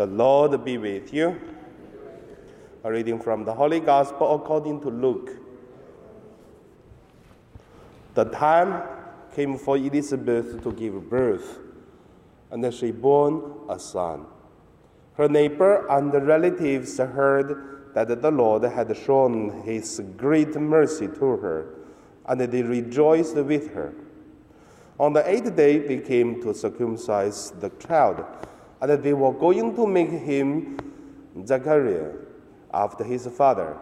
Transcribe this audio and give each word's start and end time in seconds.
The 0.00 0.06
Lord 0.06 0.64
be 0.64 0.78
with 0.78 1.12
you. 1.12 1.38
A 2.84 2.90
reading 2.90 3.20
from 3.20 3.44
the 3.44 3.52
Holy 3.52 3.80
Gospel 3.80 4.34
according 4.34 4.80
to 4.80 4.88
Luke. 4.88 5.30
The 8.14 8.24
time 8.24 8.82
came 9.34 9.58
for 9.58 9.76
Elizabeth 9.76 10.62
to 10.62 10.72
give 10.72 11.10
birth, 11.10 11.58
and 12.50 12.72
she 12.72 12.92
bore 12.92 13.66
a 13.68 13.78
son. 13.78 14.24
Her 15.18 15.28
neighbor 15.28 15.86
and 15.90 16.14
relatives 16.26 16.96
heard 16.96 17.92
that 17.92 18.22
the 18.22 18.30
Lord 18.30 18.62
had 18.62 18.96
shown 18.96 19.60
his 19.64 20.00
great 20.16 20.56
mercy 20.56 21.08
to 21.08 21.36
her, 21.36 21.74
and 22.24 22.40
they 22.40 22.62
rejoiced 22.62 23.36
with 23.36 23.74
her. 23.74 23.92
On 24.98 25.12
the 25.12 25.30
eighth 25.30 25.54
day, 25.54 25.76
they 25.76 25.98
came 25.98 26.40
to 26.40 26.54
circumcise 26.54 27.50
the 27.50 27.68
child, 27.78 28.24
and 28.80 29.02
they 29.02 29.12
were 29.12 29.32
going 29.32 29.74
to 29.76 29.86
make 29.86 30.10
him 30.10 30.78
Zachariah 31.46 32.12
after 32.72 33.04
his 33.04 33.26
father. 33.26 33.76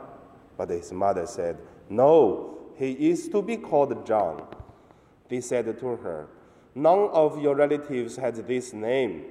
But 0.57 0.71
his 0.71 0.93
mother 0.93 1.27
said, 1.27 1.59
No, 1.89 2.59
he 2.77 2.93
is 2.93 3.29
to 3.29 3.43
be 3.43 3.57
called 3.57 4.07
John. 4.07 4.43
They 5.29 5.41
said 5.41 5.79
to 5.79 5.87
her, 5.97 6.29
None 6.75 7.11
of 7.13 7.41
your 7.41 7.55
relatives 7.55 8.17
has 8.17 8.41
this 8.43 8.73
name. 8.73 9.25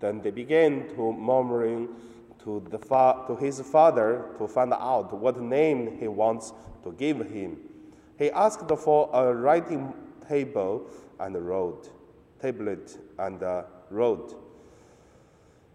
Then 0.00 0.20
they 0.20 0.30
began 0.30 0.88
to 0.96 1.12
murmuring 1.12 1.88
to, 2.44 2.64
the 2.70 2.78
fa- 2.78 3.24
to 3.28 3.36
his 3.36 3.60
father 3.60 4.24
to 4.38 4.48
find 4.48 4.72
out 4.72 5.12
what 5.12 5.40
name 5.40 5.98
he 5.98 6.08
wants 6.08 6.52
to 6.84 6.92
give 6.92 7.18
him. 7.30 7.56
He 8.18 8.30
asked 8.30 8.68
for 8.78 9.10
a 9.12 9.32
writing 9.32 9.92
table 10.28 10.90
and 11.20 11.36
wrote, 11.36 11.90
tablet 12.40 12.98
and 13.18 13.42
uh, 13.42 13.62
wrote. 13.90 14.51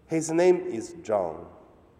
His 0.08 0.30
name 0.30 0.64
is 0.66 0.94
John. 1.02 1.46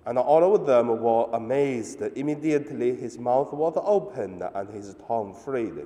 And 0.07 0.19
all 0.19 0.55
of 0.55 0.67
them 0.67 1.03
were 1.03 1.29
amazed. 1.35 2.01
Immediately 2.01 2.97
his 2.97 3.19
mouth 3.19 3.53
was 3.53 3.75
opened 3.77 4.42
and 4.42 4.70
his 4.70 4.97
tongue 5.06 5.34
freed. 5.34 5.84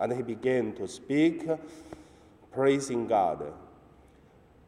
And 0.00 0.12
he 0.12 0.22
began 0.22 0.72
to 0.74 0.88
speak, 0.88 1.48
praising 2.52 3.06
God. 3.06 3.52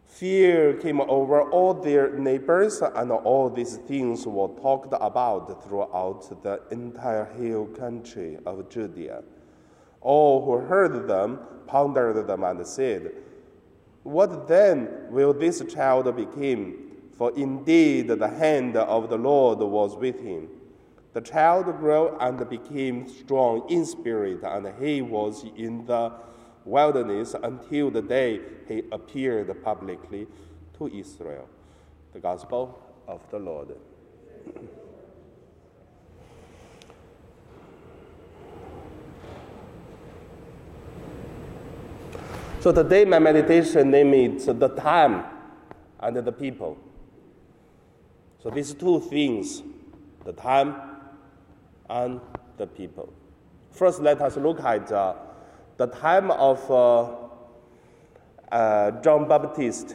Fear 0.07 0.75
came 0.75 1.01
over 1.01 1.43
all 1.51 1.75
their 1.75 2.17
neighbors, 2.19 2.83
and 2.83 3.11
all 3.11 3.49
these 3.49 3.79
things 3.79 4.27
were 4.27 4.49
talked 4.61 4.93
about 5.01 5.67
throughout 5.67 6.43
the 6.43 6.61
entire 6.71 7.25
hill 7.25 7.67
country 7.67 8.39
of 8.45 8.69
Judea. 8.69 9.23
All 10.03 10.45
who 10.45 10.67
heard 10.67 11.09
them 11.09 11.41
pondered 11.67 12.27
them 12.27 12.45
and 12.45 12.65
said, 12.67 13.11
What 14.03 14.47
then 14.47 15.07
will 15.11 15.33
this 15.33 15.63
child 15.65 16.15
become? 16.15 16.92
For 17.17 17.33
indeed 17.37 18.09
the 18.09 18.29
hand 18.29 18.77
of 18.77 19.11
the 19.11 19.19
Lord 19.19 19.59
was 19.61 19.97
with 19.97 20.21
him. 20.21 20.49
The 21.13 21.21
child 21.21 21.67
grew 21.79 22.17
and 22.19 22.49
became 22.49 23.07
strong 23.07 23.69
in 23.69 23.85
spirit, 23.85 24.41
and 24.43 24.73
he 24.83 25.03
was 25.03 25.45
in 25.57 25.85
the 25.85 26.13
wilderness 26.65 27.35
until 27.43 27.91
the 27.91 28.01
day 28.01 28.41
he 28.67 28.83
appeared 28.91 29.63
publicly 29.63 30.27
to 30.79 30.87
Israel. 30.89 31.49
The 32.13 32.21
Gospel 32.21 32.79
of 33.07 33.21
the 33.31 33.39
Lord. 33.39 33.77
So 42.61 42.71
today 42.71 43.05
my 43.05 43.19
meditation 43.19 43.91
name 43.91 44.15
is 44.15 44.47
the 44.47 44.69
time 44.69 45.25
and 45.99 46.17
the 46.17 46.33
people. 46.33 46.79
So 48.43 48.51
these 48.51 48.75
two 48.75 48.99
things, 48.99 49.63
the 50.25 50.33
time 50.33 50.75
and 51.89 52.21
the 52.57 52.67
people. 52.67 53.13
First, 53.71 54.01
let 54.01 54.21
us 54.21 54.37
look 54.37 54.59
at 54.61 54.91
uh, 54.91 55.15
the 55.77 55.87
time 55.87 56.33
of 56.33 56.71
uh, 56.71 57.11
uh, 58.51 58.91
John 59.03 59.29
Baptist 59.29 59.95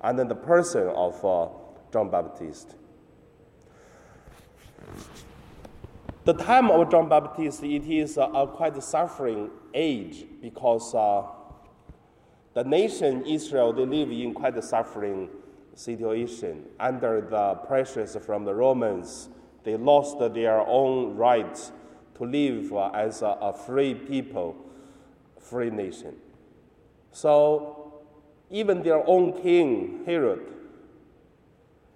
and 0.00 0.18
then 0.18 0.26
the 0.26 0.34
person 0.34 0.88
of 0.88 1.24
uh, 1.24 1.48
John 1.92 2.10
Baptist. 2.10 2.74
The 6.24 6.34
time 6.34 6.70
of 6.72 6.90
John 6.90 7.08
Baptist, 7.08 7.62
it 7.62 7.84
is 7.86 8.16
a 8.16 8.48
quite 8.52 8.82
suffering 8.82 9.48
age 9.72 10.26
because 10.42 10.92
uh, 10.92 11.22
the 12.54 12.64
nation 12.64 13.24
Israel, 13.26 13.72
they 13.72 13.86
live 13.86 14.10
in 14.10 14.34
quite 14.34 14.56
a 14.56 14.62
suffering 14.62 15.30
situation. 15.74 16.64
Under 16.78 17.20
the 17.20 17.54
pressures 17.66 18.16
from 18.24 18.44
the 18.44 18.54
Romans, 18.54 19.28
they 19.64 19.76
lost 19.76 20.18
their 20.18 20.60
own 20.60 21.16
rights 21.16 21.72
to 22.16 22.24
live 22.24 22.72
uh, 22.72 22.90
as 22.90 23.22
a, 23.22 23.36
a 23.40 23.52
free 23.52 23.94
people, 23.94 24.56
free 25.38 25.70
nation. 25.70 26.14
So, 27.12 28.00
even 28.50 28.82
their 28.82 29.06
own 29.06 29.40
king, 29.42 30.02
Herod, 30.06 30.40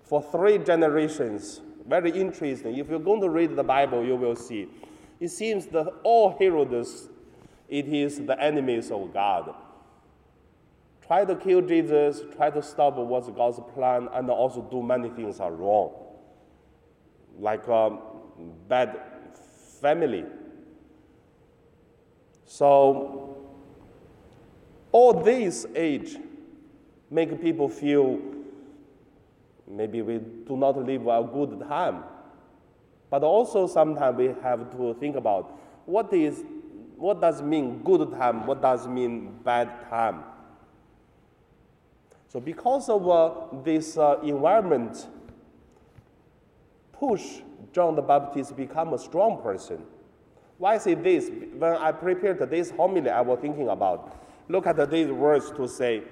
for 0.03 0.23
three 0.23 0.59
generations, 0.59 1.61
very 1.87 2.11
interesting. 2.11 2.77
If 2.77 2.89
you're 2.89 2.99
going 2.99 3.21
to 3.21 3.31
read 3.31 3.57
the 3.57 3.65
Bible, 3.65 4.05
you 4.05 4.17
will 4.17 4.37
see. 4.37 4.69
It 5.21 5.29
seems 5.29 5.67
that 5.67 5.87
all 6.03 6.37
Herods, 6.39 7.09
it 7.69 7.89
is 7.89 8.19
the 8.21 8.41
enemies 8.41 8.91
of 8.91 9.13
God 9.13 9.55
try 11.07 11.25
to 11.25 11.37
kill 11.37 11.61
Jesus, 11.61 12.23
try 12.37 12.51
to 12.51 12.63
stop 12.63 12.97
what's 12.97 13.29
God's 13.31 13.61
plan, 13.75 14.09
and 14.13 14.31
also 14.31 14.63
do 14.63 14.83
many 14.83 15.09
things 15.11 15.41
are 15.41 15.53
wrong, 15.53 15.93
like 17.39 17.69
um, 17.69 18.01
bad 18.69 18.99
family. 19.81 20.25
So 22.47 23.37
all 24.93 25.13
this 25.13 25.67
age 25.75 26.17
make 27.11 27.41
people 27.41 27.69
feel 27.69 28.21
maybe 29.67 30.03
we 30.03 30.19
do 30.19 30.57
not 30.57 30.77
live 30.77 31.07
a 31.07 31.29
good 31.33 31.61
time. 31.69 32.05
But 33.11 33.23
also 33.23 33.67
sometimes 33.67 34.17
we 34.17 34.35
have 34.43 34.71
to 34.77 34.95
think 34.95 35.17
about 35.17 35.59
what 35.87 36.13
is 36.13 36.45
what 36.97 37.21
does 37.21 37.43
mean 37.43 37.83
good 37.83 38.11
time, 38.13 38.47
what 38.47 38.63
does 38.63 38.87
mean 38.87 39.39
bad 39.45 39.69
time. 39.91 40.23
So 42.35 42.41
because 42.41 42.89
of 42.89 43.09
uh, 43.09 43.63
this 43.63 43.97
uh, 43.97 44.19
environment 44.25 45.07
push 46.93 47.23
John 47.73 47.95
the 47.95 48.03
Baptist 48.03 48.51
to 48.51 48.57
become 48.57 48.93
a 48.93 48.99
strong 48.99 49.41
person. 49.41 49.85
Why 50.59 50.79
say 50.79 50.95
this? 50.95 51.31
When 51.57 51.77
I 51.77 51.93
prepared 51.93 52.41
this 52.51 52.73
homily, 52.73 53.09
I 53.09 53.21
was 53.21 53.39
thinking 53.39 53.69
about, 53.69 54.21
look 54.49 54.67
at 54.67 54.91
these 54.91 55.13
words 55.13 55.53
to 55.53 55.69
say, 55.69 56.03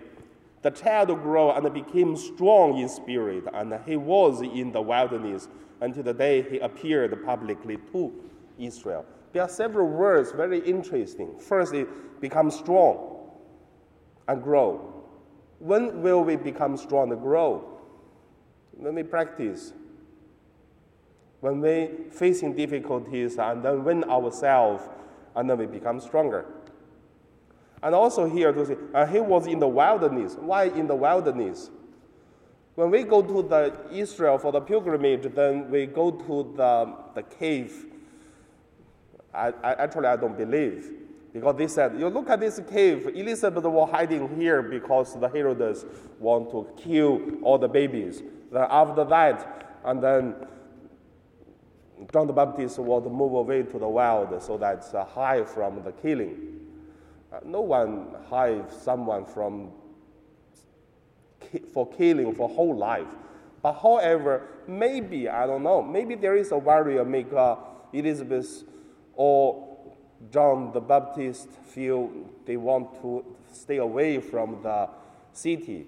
the 0.63 0.71
child 0.71 1.09
grew 1.09 1.51
and 1.51 1.75
became 1.75 2.17
strong 2.17 2.79
in 2.79 2.89
spirit, 2.89 3.43
and 3.53 3.77
he 3.85 3.97
was 3.97 4.43
in 4.43 4.71
the 4.71 4.81
wilderness 4.81 5.49
until 5.81 6.05
the 6.05 6.15
day 6.15 6.43
he 6.49 6.61
appeared 6.61 7.25
publicly 7.25 7.79
to 7.91 8.13
Israel. 8.61 9.05
There 9.33 9.43
are 9.43 9.49
several 9.49 9.89
words 9.89 10.31
very 10.31 10.61
interesting. 10.61 11.37
First, 11.41 11.75
it 11.75 12.21
becomes 12.21 12.55
strong 12.55 13.29
and 14.29 14.41
grow. 14.41 15.02
When 15.63 16.03
will 16.03 16.25
we 16.25 16.35
become 16.35 16.77
strong 16.77 17.13
and 17.13 17.23
grow? 17.23 17.63
When 18.73 18.97
we 18.97 19.05
practice. 19.05 19.73
When 21.39 21.61
we 21.61 21.89
facing 22.11 22.57
difficulties 22.57 23.39
and 23.39 23.65
then 23.65 23.85
win 23.85 24.03
ourselves, 24.05 24.83
and 25.37 25.49
then 25.49 25.59
we 25.59 25.67
become 25.67 26.01
stronger. 26.01 26.47
And 27.81 27.95
also 27.95 28.29
here 28.29 28.53
to 28.53 28.67
say, 28.67 28.77
uh, 28.93 29.07
he 29.07 29.21
was 29.21 29.47
in 29.47 29.61
the 29.61 29.69
wilderness. 29.69 30.35
Why 30.35 30.65
in 30.65 30.89
the 30.89 30.97
wilderness? 30.97 31.71
When 32.75 32.91
we 32.91 33.05
go 33.05 33.23
to 33.23 33.49
the 33.49 33.77
Israel 33.93 34.39
for 34.39 34.51
the 34.51 34.61
pilgrimage, 34.61 35.33
then 35.33 35.71
we 35.71 35.87
go 35.87 36.11
to 36.11 36.55
the, 36.57 36.95
the 37.15 37.23
cave. 37.23 37.87
I, 39.33 39.53
I, 39.63 39.75
actually, 39.75 40.07
I 40.07 40.17
don't 40.17 40.37
believe. 40.37 41.02
Because 41.33 41.57
they 41.57 41.67
said, 41.67 41.99
you 41.99 42.09
look 42.09 42.29
at 42.29 42.41
this 42.41 42.61
cave, 42.71 43.09
Elizabeth 43.15 43.65
was 43.65 43.91
hiding 43.91 44.37
here 44.37 44.61
because 44.61 45.19
the 45.19 45.29
Herods 45.29 45.87
want 46.19 46.51
to 46.51 46.69
kill 46.77 47.21
all 47.43 47.57
the 47.57 47.69
babies. 47.69 48.23
Then 48.51 48.67
after 48.69 49.05
that, 49.05 49.81
and 49.85 50.03
then 50.03 50.35
John 52.13 52.27
the 52.27 52.33
Baptist 52.33 52.79
was 52.79 53.05
move 53.05 53.33
away 53.33 53.63
to 53.63 53.79
the 53.79 53.89
wild 53.89 54.43
so 54.43 54.59
that's 54.59 54.93
uh, 54.93 55.05
hide 55.05 55.49
from 55.49 55.83
the 55.83 55.93
killing. 55.93 56.61
Uh, 57.33 57.39
no 57.45 57.61
one 57.61 58.09
hide 58.29 58.71
someone 58.73 59.25
from 59.25 59.71
for 61.73 61.89
killing 61.91 62.35
for 62.35 62.49
whole 62.49 62.77
life. 62.77 63.09
But 63.63 63.75
however, 63.75 64.49
maybe, 64.67 65.29
I 65.29 65.47
don't 65.47 65.63
know, 65.63 65.83
maybe 65.83 66.15
there 66.15 66.37
is 66.37 66.51
a 66.51 66.59
warrior 66.59 67.05
make 67.05 67.33
uh, 67.33 67.57
Elizabeth 67.93 68.65
or 69.15 69.72
John 70.31 70.73
the 70.73 70.81
Baptist 70.81 71.49
feel 71.49 72.11
they 72.47 72.57
want 72.57 73.01
to 73.03 73.25
stay 73.53 73.79
away 73.79 74.21
from 74.21 74.63
the 74.63 74.89
city. 75.33 75.87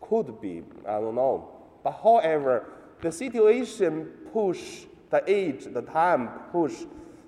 Could 0.00 0.40
be, 0.40 0.62
I 0.86 1.00
don't 1.00 1.14
know. 1.14 1.48
But 1.82 1.92
however, 2.02 2.66
the 3.00 3.12
situation 3.12 4.06
push 4.32 4.84
the 5.10 5.22
age, 5.26 5.66
the 5.72 5.82
time 5.82 6.28
push 6.52 6.74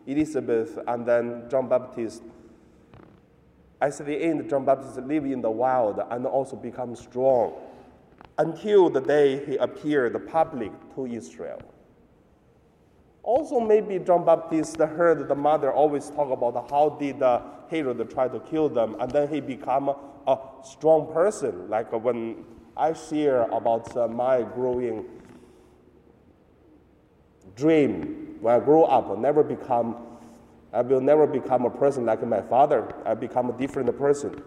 Elizabeth 0.06 0.78
and 0.86 1.06
then 1.06 1.44
John 1.50 1.68
Baptist. 1.68 2.22
At 3.80 3.96
the 3.98 4.16
end, 4.16 4.48
John 4.48 4.64
Baptist 4.64 4.96
live 4.98 5.24
in 5.24 5.42
the 5.42 5.50
wild 5.50 6.00
and 6.10 6.26
also 6.26 6.56
become 6.56 6.94
strong 6.94 7.54
until 8.38 8.88
the 8.88 9.00
day 9.00 9.44
he 9.44 9.56
appeared 9.56 10.16
public 10.28 10.72
to 10.94 11.06
Israel. 11.06 11.60
Also, 13.22 13.60
maybe 13.60 13.98
John 14.00 14.24
Baptist 14.24 14.76
heard 14.78 15.28
the 15.28 15.34
mother 15.34 15.72
always 15.72 16.10
talk 16.10 16.30
about 16.30 16.68
how 16.70 16.90
did 16.90 17.22
uh, 17.22 17.42
Herod 17.70 18.10
try 18.10 18.28
to 18.28 18.40
kill 18.40 18.68
them, 18.68 18.96
and 18.98 19.10
then 19.10 19.28
he 19.28 19.40
become 19.40 19.94
a 20.26 20.38
strong 20.64 21.12
person. 21.12 21.68
Like 21.68 21.92
when 21.92 22.44
I 22.76 22.92
share 22.92 23.42
about 23.42 23.96
uh, 23.96 24.08
my 24.08 24.42
growing 24.42 25.04
dream 27.54 28.22
when 28.40 28.56
I 28.56 28.58
grow 28.58 28.84
up, 28.84 29.16
never 29.18 29.44
become, 29.44 29.96
I 30.72 30.82
will 30.82 31.00
never 31.00 31.28
become 31.28 31.64
a 31.64 31.70
person 31.70 32.04
like 32.04 32.26
my 32.26 32.42
father. 32.42 32.92
I 33.06 33.14
become 33.14 33.50
a 33.50 33.52
different 33.52 33.96
person. 33.96 34.42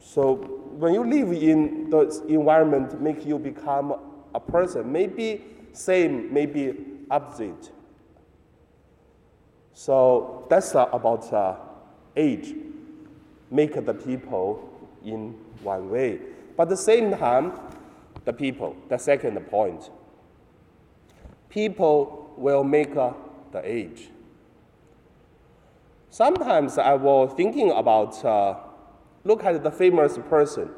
So 0.00 0.34
when 0.76 0.92
you 0.92 1.04
live 1.04 1.32
in 1.32 1.88
the 1.88 2.24
environment, 2.26 3.00
make 3.00 3.24
you 3.24 3.38
become 3.38 3.94
a 4.34 4.40
person. 4.40 4.90
Maybe 4.90 5.44
same, 5.72 6.32
maybe 6.34 6.74
opposite. 7.08 7.70
So 9.78 10.46
that's 10.48 10.74
uh, 10.74 10.86
about 10.90 11.30
uh, 11.34 11.54
age. 12.16 12.54
Make 13.50 13.74
the 13.84 13.92
people 13.92 14.66
in 15.04 15.34
one 15.62 15.90
way. 15.90 16.18
But 16.56 16.62
at 16.62 16.68
the 16.70 16.76
same 16.78 17.14
time, 17.14 17.52
the 18.24 18.32
people, 18.32 18.74
the 18.88 18.96
second 18.96 19.38
point. 19.50 19.90
People 21.50 22.32
will 22.38 22.64
make 22.64 22.96
uh, 22.96 23.12
the 23.52 23.60
age. 23.70 24.08
Sometimes 26.08 26.78
I 26.78 26.94
was 26.94 27.34
thinking 27.36 27.70
about 27.70 28.24
uh, 28.24 28.56
look 29.24 29.44
at 29.44 29.62
the 29.62 29.70
famous 29.70 30.16
person 30.30 30.70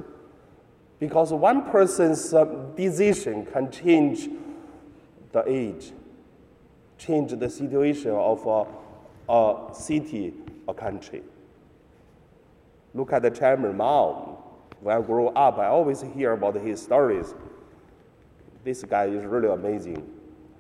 because 0.99 1.33
one 1.33 1.71
person's 1.71 2.35
uh, 2.35 2.45
decision 2.77 3.47
can 3.47 3.71
change 3.71 4.29
the 5.31 5.45
age, 5.47 5.93
change 6.99 7.31
the 7.31 7.49
situation 7.49 8.11
of 8.11 8.45
a 9.29 9.69
city 9.73 10.35
or 10.67 10.75
country. 10.75 11.23
Look 12.95 13.13
at 13.13 13.23
the 13.23 13.31
Chairman 13.31 13.77
Mao. 13.77 14.45
When 14.81 14.97
I 14.97 15.01
grew 15.01 15.29
up, 15.29 15.59
I 15.59 15.67
always 15.67 16.03
hear 16.03 16.33
about 16.33 16.55
his 16.57 16.81
stories. 16.81 17.35
This 18.65 18.85
guy 18.85 19.07
is 19.07 19.25
really 19.25 19.49
amazing. 19.49 20.09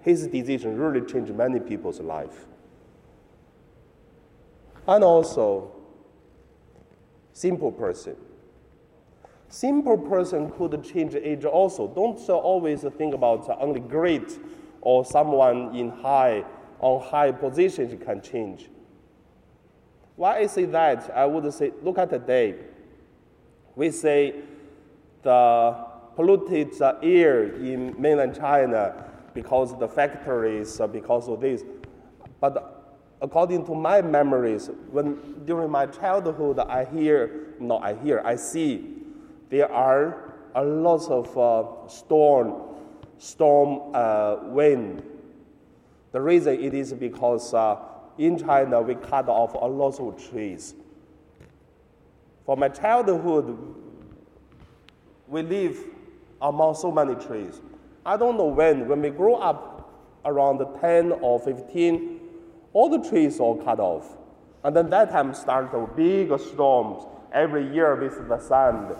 His 0.00 0.26
decision 0.26 0.76
really 0.76 1.06
changed 1.06 1.34
many 1.34 1.60
people's 1.60 2.00
life. 2.00 2.46
And 4.86 5.04
also, 5.04 5.72
simple 7.32 7.72
person. 7.72 8.16
Simple 9.48 9.96
person 9.96 10.50
could 10.50 10.82
change 10.84 11.14
age 11.14 11.44
also. 11.44 11.88
Don't 11.88 12.18
always 12.28 12.82
think 12.96 13.14
about 13.14 13.48
only 13.60 13.80
great 13.80 14.38
or 14.80 15.04
someone 15.04 15.74
in 15.74 15.90
high 15.90 16.44
on 16.80 17.02
high 17.02 17.32
positions 17.32 17.94
can 18.04 18.20
change. 18.20 18.68
Why 20.16 20.38
I 20.38 20.46
say 20.46 20.64
that? 20.66 21.10
I 21.14 21.26
would 21.26 21.52
say, 21.54 21.72
look 21.82 21.98
at 21.98 22.10
today. 22.10 22.56
We 23.76 23.90
say 23.90 24.34
the 25.22 25.86
polluted 26.16 26.74
air 27.02 27.44
in 27.54 27.94
mainland 28.00 28.34
China 28.36 29.04
because 29.34 29.78
the 29.78 29.86
factories, 29.86 30.80
because 30.90 31.28
of 31.28 31.40
this. 31.40 31.62
But 32.40 32.96
according 33.20 33.66
to 33.66 33.74
my 33.74 34.02
memories, 34.02 34.70
when 34.90 35.44
during 35.44 35.70
my 35.70 35.86
childhood, 35.86 36.58
I 36.58 36.84
hear, 36.84 37.54
no, 37.60 37.78
I 37.78 37.94
hear, 37.94 38.20
I 38.24 38.34
see 38.34 38.96
there 39.50 39.70
are 39.70 40.34
a 40.54 40.64
lot 40.64 41.08
of 41.08 41.38
uh, 41.38 41.88
storm, 41.88 42.76
storm 43.18 43.94
uh, 43.94 44.38
wind 44.48 45.02
the 46.12 46.20
reason 46.20 46.60
it 46.60 46.74
is 46.74 46.92
because 46.92 47.52
uh, 47.54 47.76
in 48.16 48.38
China 48.38 48.80
we 48.80 48.94
cut 48.94 49.28
off 49.28 49.54
a 49.54 49.66
lot 49.66 50.00
of 50.00 50.30
trees. 50.30 50.74
For 52.44 52.56
my 52.56 52.68
childhood, 52.68 53.58
we 55.26 55.42
live 55.42 55.78
among 56.40 56.74
so 56.74 56.90
many 56.90 57.14
trees. 57.14 57.60
I 58.06 58.16
don't 58.16 58.38
know 58.38 58.46
when, 58.46 58.88
when 58.88 59.02
we 59.02 59.10
grow 59.10 59.34
up 59.34 59.92
around 60.24 60.64
10 60.80 61.12
or 61.12 61.38
15, 61.38 62.20
all 62.72 62.88
the 62.88 63.06
trees 63.08 63.38
are 63.38 63.56
cut 63.56 63.80
off. 63.80 64.16
And 64.64 64.74
then 64.74 64.90
that 64.90 65.10
time 65.10 65.34
start 65.34 65.72
the 65.72 65.86
big 65.94 66.38
storms 66.40 67.04
every 67.32 67.72
year 67.72 67.94
with 67.96 68.28
the 68.28 68.38
sand, 68.38 68.96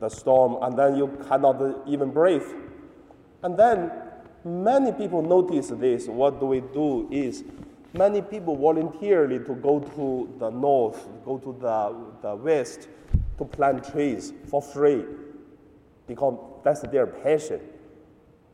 the 0.00 0.08
storm, 0.08 0.62
and 0.62 0.78
then 0.78 0.96
you 0.96 1.08
cannot 1.28 1.60
even 1.86 2.10
breathe. 2.10 2.46
And 3.42 3.58
then 3.58 3.90
many 4.44 4.92
people 4.92 5.22
notice 5.22 5.68
this. 5.68 6.08
What 6.08 6.40
do 6.40 6.46
we 6.46 6.60
do 6.60 7.08
is 7.10 7.44
many 7.92 8.22
people 8.22 8.56
voluntarily 8.56 9.38
to 9.40 9.54
go 9.54 9.80
to 9.80 10.34
the 10.38 10.50
north, 10.50 11.08
go 11.24 11.38
to 11.38 11.56
the, 11.60 11.94
the 12.22 12.36
west 12.36 12.88
to 13.38 13.44
plant 13.44 13.84
trees 13.90 14.32
for 14.48 14.60
free 14.60 15.04
because 16.06 16.38
that's 16.64 16.80
their 16.82 17.06
passion. 17.06 17.60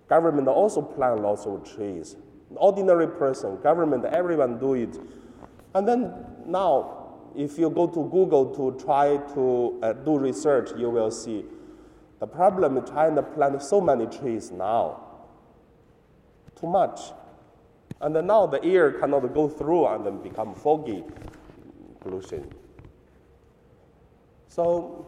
Government 0.09 0.49
also 0.49 0.83
plant 0.83 1.23
lots 1.23 1.47
of 1.47 1.65
trees. 1.75 2.17
Ordinary 2.57 3.09
person, 3.09 3.61
government, 3.63 4.05
everyone 4.05 4.59
do 4.59 4.75
it. 4.75 4.99
And 5.75 5.89
then 5.89 6.13
now, 6.47 7.01
if 7.35 7.59
you 7.59 7.69
go 7.71 7.87
to 7.87 8.09
Google 8.11 8.55
to 8.55 8.79
try 8.85 9.17
to 9.35 9.81
uh, 9.83 9.93
do 9.93 10.19
research, 10.19 10.71
you 10.77 10.91
will 10.91 11.11
see 11.11 11.45
the 12.21 12.27
problem 12.27 12.85
China 12.87 13.23
plant 13.23 13.61
so 13.61 13.81
many 13.81 14.07
trees 14.07 14.53
now 14.53 15.04
too 16.65 16.71
much. 16.71 17.13
And 18.01 18.15
now 18.27 18.47
the 18.47 18.63
air 18.65 18.93
cannot 18.93 19.33
go 19.35 19.49
through 19.49 19.87
and 19.87 20.05
then 20.05 20.23
become 20.23 20.55
foggy 20.55 21.05
pollution. 22.01 22.51
So 24.49 25.07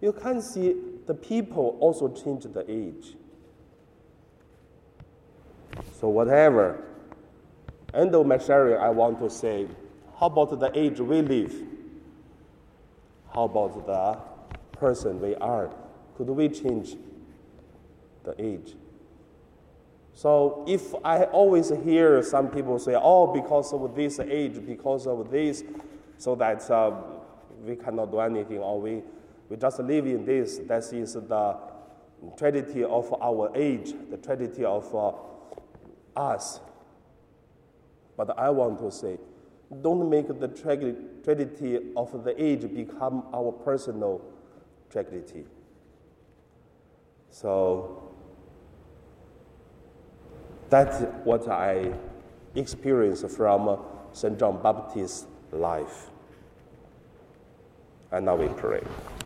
you 0.00 0.12
can 0.12 0.40
see 0.40 0.74
the 1.06 1.14
people 1.14 1.76
also 1.80 2.08
change 2.08 2.44
the 2.44 2.64
age. 2.68 3.14
So 6.00 6.08
whatever, 6.08 6.84
end 7.94 8.14
of 8.14 8.26
my 8.26 8.38
sharing, 8.38 8.80
I 8.80 8.90
want 8.90 9.18
to 9.20 9.30
say, 9.30 9.66
how 10.18 10.26
about 10.26 10.58
the 10.58 10.70
age 10.78 11.00
we 11.00 11.22
live? 11.22 11.54
How 13.34 13.44
about 13.44 13.86
the 13.86 14.78
person 14.78 15.20
we 15.20 15.34
are? 15.36 15.70
Could 16.16 16.28
we 16.28 16.48
change 16.48 16.96
the 18.24 18.34
age? 18.38 18.74
So 20.18 20.64
if 20.66 20.96
I 21.04 21.26
always 21.26 21.70
hear 21.84 22.24
some 22.24 22.48
people 22.48 22.80
say, 22.80 22.96
oh, 23.00 23.32
because 23.32 23.72
of 23.72 23.94
this 23.94 24.18
age, 24.18 24.58
because 24.66 25.06
of 25.06 25.30
this, 25.30 25.62
so 26.16 26.34
that 26.34 26.68
uh, 26.68 26.90
we 27.64 27.76
cannot 27.76 28.10
do 28.10 28.18
anything, 28.18 28.58
or 28.58 28.80
we, 28.80 29.04
we 29.48 29.56
just 29.56 29.78
live 29.78 30.06
in 30.06 30.24
this, 30.24 30.58
that 30.66 30.92
is 30.92 31.12
the 31.12 31.56
tragedy 32.36 32.82
of 32.82 33.14
our 33.22 33.52
age, 33.54 33.92
the 34.10 34.16
tragedy 34.16 34.64
of 34.64 34.92
uh, 34.92 35.12
us. 36.20 36.58
But 38.16 38.36
I 38.36 38.50
want 38.50 38.80
to 38.80 38.90
say, 38.90 39.18
don't 39.82 40.10
make 40.10 40.26
the 40.26 40.48
tragedy 40.48 41.78
of 41.96 42.24
the 42.24 42.34
age 42.36 42.62
become 42.74 43.22
our 43.32 43.52
personal 43.52 44.20
tragedy. 44.90 45.44
So 47.30 48.07
that's 50.70 51.02
what 51.24 51.48
I 51.48 51.92
experienced 52.54 53.28
from 53.30 53.78
St. 54.12 54.38
John 54.38 54.62
Baptist's 54.62 55.26
life. 55.52 56.10
And 58.10 58.26
now 58.26 58.36
we 58.36 58.48
pray. 58.48 58.82